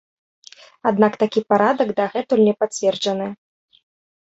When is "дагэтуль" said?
2.03-2.45